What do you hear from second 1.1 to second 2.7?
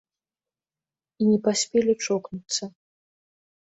І не паспелі чокнуцца.